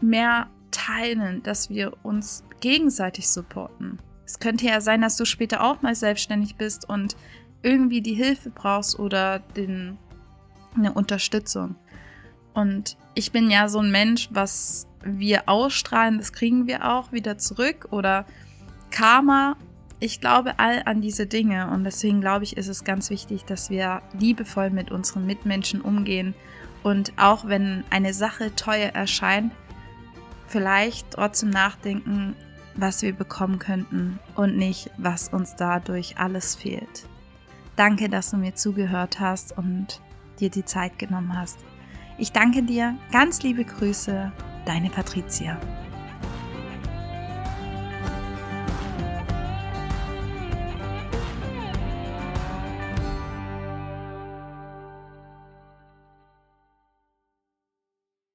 mehr 0.00 0.48
teilen, 0.70 1.42
dass 1.42 1.68
wir 1.68 1.92
uns 2.02 2.44
gegenseitig 2.60 3.28
supporten. 3.28 3.98
Es 4.24 4.38
könnte 4.38 4.64
ja 4.64 4.80
sein, 4.80 5.02
dass 5.02 5.16
du 5.16 5.24
später 5.24 5.62
auch 5.62 5.82
mal 5.82 5.94
selbstständig 5.94 6.56
bist 6.56 6.88
und 6.88 7.16
irgendwie 7.62 8.00
die 8.00 8.14
Hilfe 8.14 8.50
brauchst 8.50 8.98
oder 8.98 9.38
den, 9.38 9.98
eine 10.74 10.92
Unterstützung. 10.92 11.76
Und 12.54 12.96
ich 13.14 13.32
bin 13.32 13.50
ja 13.50 13.68
so 13.68 13.80
ein 13.80 13.90
Mensch, 13.90 14.28
was 14.32 14.86
wir 15.02 15.48
ausstrahlen, 15.48 16.18
das 16.18 16.32
kriegen 16.32 16.66
wir 16.66 16.90
auch 16.90 17.12
wieder 17.12 17.38
zurück. 17.38 17.88
Oder 17.90 18.26
Karma, 18.90 19.56
ich 19.98 20.20
glaube 20.20 20.58
all 20.58 20.82
an 20.84 21.00
diese 21.00 21.26
Dinge. 21.26 21.70
Und 21.70 21.84
deswegen 21.84 22.20
glaube 22.20 22.44
ich, 22.44 22.56
ist 22.56 22.68
es 22.68 22.84
ganz 22.84 23.10
wichtig, 23.10 23.44
dass 23.44 23.70
wir 23.70 24.02
liebevoll 24.18 24.70
mit 24.70 24.90
unseren 24.90 25.26
Mitmenschen 25.26 25.80
umgehen. 25.80 26.34
Und 26.82 27.12
auch 27.16 27.46
wenn 27.46 27.84
eine 27.90 28.14
Sache 28.14 28.54
teuer 28.56 28.90
erscheint, 28.90 29.52
vielleicht 30.46 31.12
trotzdem 31.12 31.50
nachdenken, 31.50 32.34
was 32.74 33.02
wir 33.02 33.12
bekommen 33.12 33.58
könnten 33.58 34.18
und 34.34 34.56
nicht, 34.56 34.90
was 34.96 35.28
uns 35.28 35.56
dadurch 35.56 36.18
alles 36.18 36.56
fehlt. 36.56 37.06
Danke, 37.76 38.08
dass 38.08 38.30
du 38.30 38.36
mir 38.36 38.54
zugehört 38.54 39.20
hast 39.20 39.56
und 39.56 40.00
dir 40.38 40.50
die 40.50 40.64
Zeit 40.64 40.98
genommen 40.98 41.36
hast. 41.36 41.58
Ich 42.18 42.32
danke 42.32 42.62
dir. 42.62 42.96
Ganz 43.12 43.42
liebe 43.42 43.64
Grüße, 43.64 44.32
deine 44.66 44.90
Patricia. 44.90 45.58